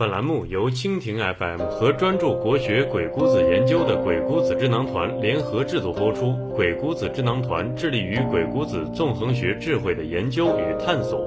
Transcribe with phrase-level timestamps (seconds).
[0.00, 6.32] 本栏目由蜻蜓 FM 和专注国学《鬼谷子》研究的鬼谷子智囊团联合制作播出。
[6.56, 11.20] 鬼谷子智囊团致力于鬼谷子纵横学智慧的研究与探索。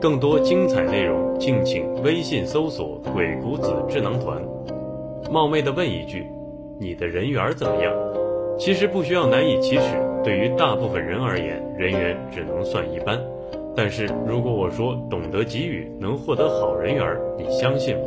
[0.00, 4.42] 更多精彩内容，敬请微信搜索“鬼谷子智囊团”。
[5.30, 6.24] 冒昧的问一句，
[6.80, 7.92] 你的人缘怎么样？
[8.58, 9.82] 其实不需要难以启齿，
[10.24, 13.20] 对于大部分人而言，人缘只能算一般。
[13.76, 17.04] 但是如果我说懂得给予能获得好人缘，
[17.36, 18.02] 你相信吗？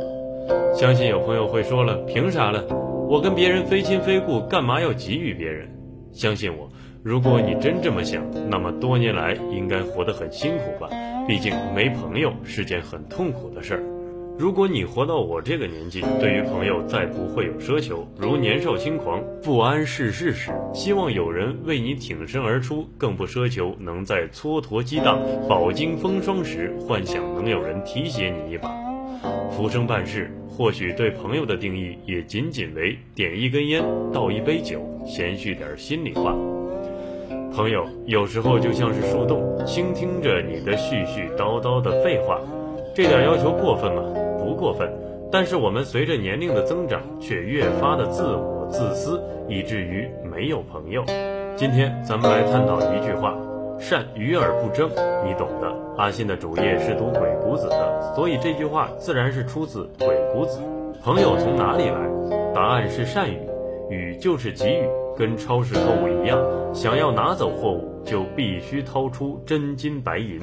[0.74, 2.62] 相信有朋友会说了，凭啥呢？
[3.08, 5.68] 我跟别人非亲非故，干嘛要给予别人？
[6.12, 6.68] 相信我，
[7.02, 10.88] 如果你真这么想，那么多年来应该活得很辛苦吧？
[11.26, 13.97] 毕竟没朋友是件很痛苦的事儿。
[14.38, 28.72] 如果你活到我这个年纪，对于朋友再不会有奢求，如年少轻狂、不谙世事时，希望有人为你挺身而出，更不奢求能在蹉跎激荡、饱经风霜时，幻想能有人提携你一把。
[29.50, 36.32] 浮生半世，或许对朋友的定义也仅仅为点一根烟、倒一杯酒、闲叙点心里话。
[37.52, 42.40] 朋友有时候就像是树洞，倾听着你的絮絮叨叨的废话，
[42.94, 44.04] 这点要求过分吗？
[44.48, 44.90] 不过分，
[45.30, 51.04] 但是我们随着年龄的增长，却越发的自我自私，以至于没有朋友。
[51.54, 53.36] 今天咱们来探讨一句话：
[53.78, 54.88] 善与而不争，
[55.26, 55.70] 你懂的。
[55.98, 60.60] 阿信的主页是读鬼谷子的，所以这句话自然是出自鬼谷子。
[61.02, 61.98] 朋友从哪里来？
[62.54, 63.38] 答案是善与，
[63.90, 70.40] 与就是给予，跟超市购物一样，想要拿走货物，就必须掏出真金白银。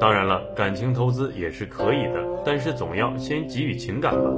[0.00, 4.30] 当然了，感情投资也是可以的，但是总要先给予情感吧。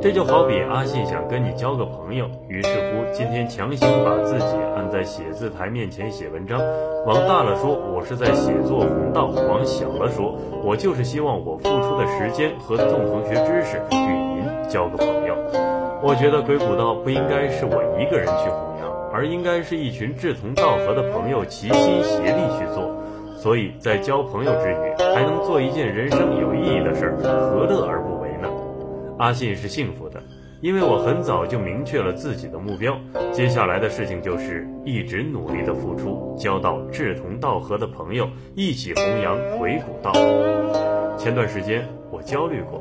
[0.00, 6.60] 这就好比阿信想跟你交个朋友，于是乎今天强行把自己按在写字台面前写文章。
[7.06, 15.34] 往大了说，我是在写作弘道；往小了说，我就是希望我付出的时间和纵横学知识与您交个朋友。
[16.02, 22.94] 我觉得鬼谷道不应该是我一个人去弘扬，而应该是一群志同道合的朋友齐心协力去做。
[23.38, 28.48] 所以在交朋友之余，还能做一件人生有意义的事儿，何乐而不为呢？
[29.16, 30.20] 阿信是幸福的，
[30.60, 32.98] 因为我很早就明确了自己的目标，
[33.30, 40.12] 接下来的事情就是一直努力的付出，交到志同道合的朋友，一起弘扬鬼谷道。
[41.16, 42.80] 前段时间我焦虑过，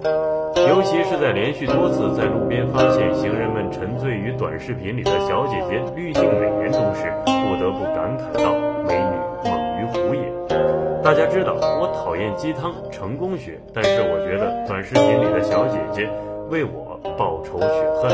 [0.56, 8.54] 尤其是在连续多次在路边发现行人们沉醉于短视频里的小姐姐滤镜美颜中时，不得不感慨道：
[10.08, 10.34] 猛于虎也。
[11.04, 16.10] 大家知道我讨厌鸡汤成功学，但是我觉得短视频里的小姐姐
[16.50, 17.68] 为我报仇雪
[18.02, 18.12] 恨。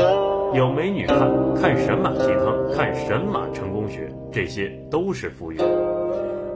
[0.54, 5.58] 有美女看看神马鸡汤，看神马成功学，这些都是浮云。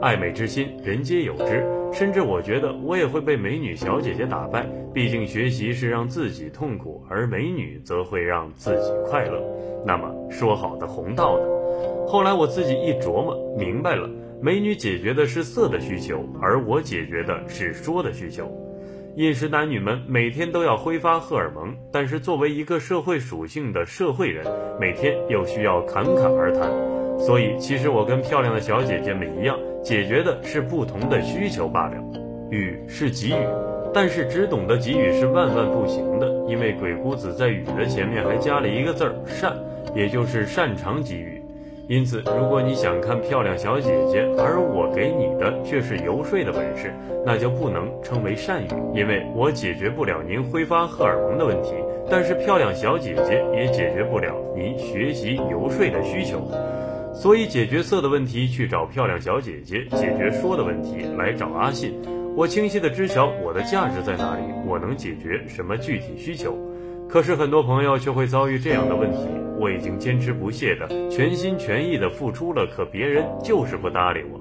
[0.01, 1.65] 爱美之心，人皆有之。
[1.91, 4.65] 甚至我觉得我也会被美女小姐姐打败。
[4.93, 9.41] 毕竟学习是让自己痛苦，而美女则会让自己快乐。
[9.85, 11.45] 那么说好的红道呢？
[12.07, 14.07] 后来我自己一琢磨，明白了。
[14.41, 18.49] 美女解决的是色的需求，而我解决的是说的需求。
[19.15, 24.45] 饮食男女们每天都要挥发荷尔蒙，但是作为一个社会属性的社会人，
[24.79, 26.71] 每天又需要侃侃而谈。
[27.19, 31.97] 所以，其实我跟漂亮的小姐姐们一样，解决的是不同的需求罢了。
[32.49, 33.47] 予是给予，
[33.93, 39.53] 但是只懂得给予是万万不行的，因为鬼谷子在予的前面还加了一个字儿善，
[39.93, 41.38] 也就是擅长给予。
[41.89, 46.93] 因此，如果你想看漂亮小姐姐，而我给你的却是游说的本事，
[47.25, 51.73] 那就不能称为善语，因为我解决不了您挥发荷尔蒙的问题，
[52.07, 56.47] 但是漂亮小姐姐也解决不了您学习游说的需求。
[57.11, 61.99] 所以，解决色的问题去找漂亮小姐姐，解决说的问题来找阿信。
[62.35, 66.55] 我清晰的知晓我的价值在哪里，我能解决什么具体需求。
[67.09, 69.17] 可是很多朋友却会遭遇这样的问题：
[69.59, 74.39] 我已经坚持不懈的、全心全意的付出了，可别人就是不搭理我。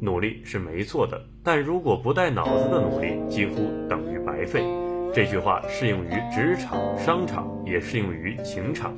[0.00, 4.64] 努力是没错的，但如果不带脑子的努力，几乎等于白费。
[5.12, 8.96] 这句话适用于职场、商场，也适用于情场。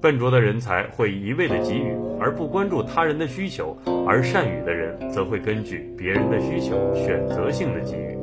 [0.00, 3.76] 笨拙的人才会一味的给予，而不关注他人的需求；
[4.06, 8.16] 而善于的人则会根据别人的需求，选择性的给予。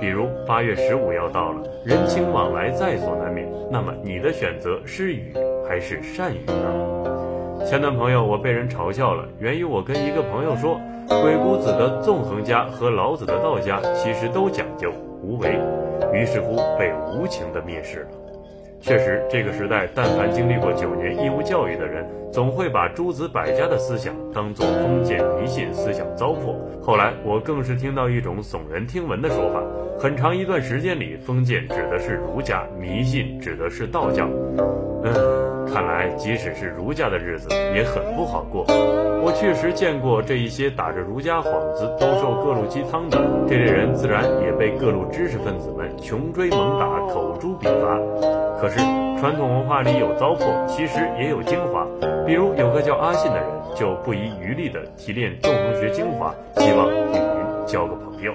[0.00, 3.48] 比如八月十五要到了，人情往来在所难免。
[3.70, 5.32] 那么你的选择是与
[5.68, 7.64] 还是善于呢？
[7.66, 14.90] 前段朋友我被人嘲笑了，源于我跟一个朋友说，鬼谷子的纵横家和老子的道家其实都讲究
[15.22, 15.60] 无为，
[16.14, 18.08] 于是乎被无情的蔑视了。
[18.80, 26.54] 确实，这个时代，但凡经历过九年义务教育的人，总会把诸子百家的思想当做封建迷信思想糟粕。
[26.80, 29.60] 后来，我更是听到一种耸人听闻的说法：
[30.00, 34.28] 很长一段时间里，封建指的是儒家，迷信指的是道教。
[35.02, 38.64] 嗯，看来即使是儒家的日子也很不好过。
[39.20, 43.18] 我确实见过这一些打着儒家幌子兜售各路鸡汤的
[43.48, 47.98] 这类人，自然也被各路知识分子们穷追猛打，口诛笔伐。
[48.60, 48.78] 可是
[49.18, 51.84] 传统文化里有糟粕，其实也有精华。
[52.24, 58.32] 比如有个叫阿信的人，就不遗余力地提炼纵横学精华，希望与您交个朋友。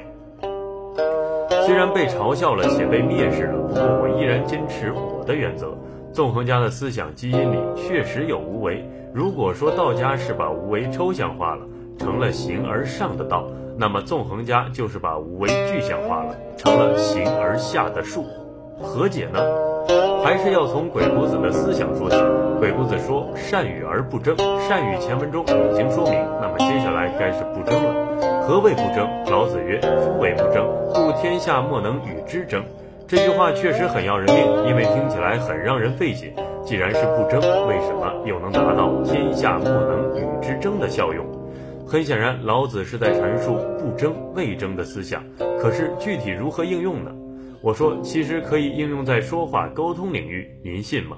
[1.65, 5.73] 虽然被嘲笑了，且被蔑视了，不过我依然坚持我的原则。
[6.11, 8.87] 纵横家的思想基因里确实有无为。
[9.13, 11.61] 如果说道家是把无为抽象化了，
[11.97, 18.25] 成了形而上的道，那么纵横家就是把无为具象化了，成了形而下的术。
[18.81, 19.39] 何解呢？
[20.23, 22.17] 还是要从鬼谷子的思想说起。
[22.59, 24.35] 鬼谷子说：“善与而不争。”
[24.67, 28.02] 善与前文中已经说明，那么接下来该是不争了。
[28.45, 29.07] 何谓不争？
[29.31, 32.61] 老子曰：“夫为不争，故天下莫能与之争。”
[33.07, 36.35] 这句话确实很要人命，因为听起来很让人费解。
[36.65, 41.25] 既然是不争，为什么又能达到天下莫能与之争的效用？
[41.87, 45.23] 很显然，老子是在阐述不争、未争的思想。
[45.57, 47.11] 可是具体如何应用呢？
[47.61, 50.45] 我说，其实可以应用在说话沟通领域。
[50.61, 51.15] 您信吗？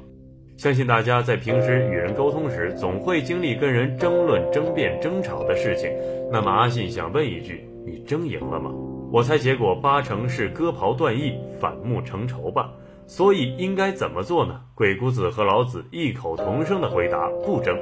[0.57, 5.91] 相信大家在平时与人沟通时，总会经历跟人争论、争辩、争吵的事情。
[6.31, 8.71] 那么，阿信想问一句：你争赢了吗？
[9.11, 12.71] 我猜结果八成是割袍断义、反目成仇吧。
[13.05, 14.61] 所以应该怎么做呢？
[14.73, 17.77] 鬼谷子和老子异口同声的回答：不争，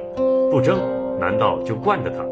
[0.50, 0.76] 不争。
[1.20, 2.24] 难道就惯着他？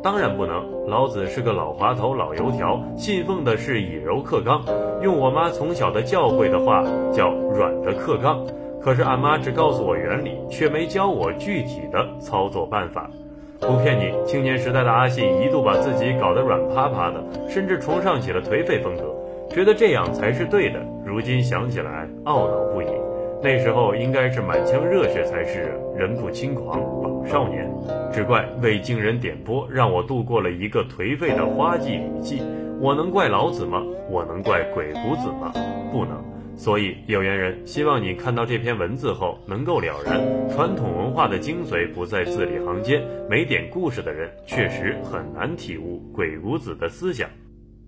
[0.00, 0.64] 当然不能。
[0.86, 4.64] 老子是个老滑头、老油条，信奉的是以柔克刚。
[5.02, 8.46] 用我妈从小的教诲的话叫软的克刚。
[8.80, 13.10] 可是俺妈只告诉我原理，却没教我具体的操作办法。
[13.60, 19.02] 不骗你，青年时代的阿信一度把自己搞得软趴趴的，甚至崇尚起了颓废风格，
[19.50, 20.78] 觉得这样才是对的。
[21.04, 22.86] 如今想起来，懊恼不已。
[23.42, 27.68] 那时候应该是满腔热血才是，人不轻狂枉少年。
[28.12, 32.42] 只怪未经人点拨，让我度过了一个颓废的花季雨季。
[32.80, 33.82] 我能怪老子吗？
[34.08, 35.52] 我能怪鬼谷子吗？
[35.92, 36.27] 不能。
[36.58, 40.20] 所以，有缘人希望你看到这篇文字后能够了然，
[40.50, 43.00] 传统文化的精髓不在字里行间，
[43.30, 47.30] 没点故事的人确实很难体悟鬼谷子的思想。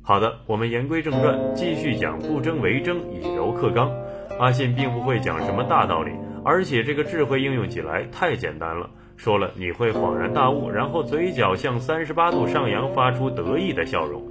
[0.03, 3.91] 好的，我们言归正传，继续讲不争为争，以柔克刚。
[4.39, 6.13] 阿信并不会讲什么大道理，
[6.45, 14.23] 而且这个智慧应用起来太简单了，说了你会恍然大悟，然后嘴角向三十八度上扬，发出得意的笑容。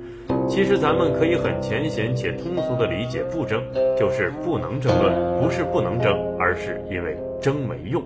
[0.47, 3.63] 其实咱们可以很浅显且通俗的理解，不争
[3.97, 8.03] 就是不能争论，不是不能争，而是因为争没用。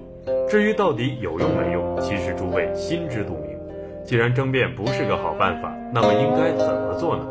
[0.48, 3.58] 至于到底有用没用，其实诸位心知肚明。
[4.04, 7.28] 既然争辩不是个好办法，那么应该怎么做呢？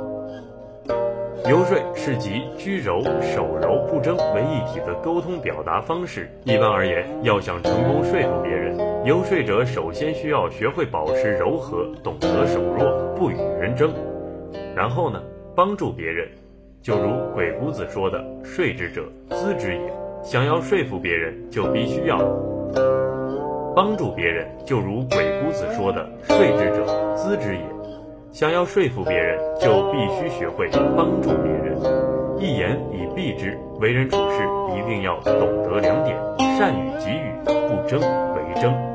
[1.48, 6.30] 游说是集居柔、守柔、不争为一体的沟通表达方式。
[6.44, 13.92] 一般而言，要想成功说服别人，游说者首先需要学会保持柔和，懂得守弱，不与人争。
[14.74, 15.22] 然后呢，
[15.54, 16.28] 帮助别人，
[16.80, 19.92] 就如鬼谷子说的：“说之者，资之也。”
[20.24, 22.16] 想要说服别人，就必须要
[23.74, 24.46] 帮助别人。
[24.64, 27.62] 就如鬼谷子说的：“说之者，资之也。”
[28.32, 31.76] 想要说服别人，就必须学会帮助别人。
[32.38, 36.16] 一言以蔽之，为人处事一定要懂得两点：
[36.58, 38.91] 善于给予，不争为争。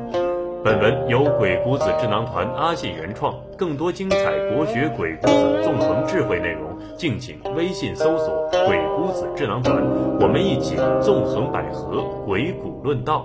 [0.68, 4.18] 本文由鬼谷子智囊团阿信原创，更多精彩
[4.52, 9.82] 国学鬼谷子纵横智慧内容，敬请微信搜索“鬼谷子智囊团”，
[10.20, 13.24] 我们一起纵横捭阖，鬼谷论道。